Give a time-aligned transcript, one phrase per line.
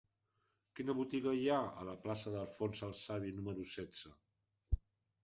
[0.77, 4.15] Quina botiga hi ha a la plaça d'Alfons el Savi número setze?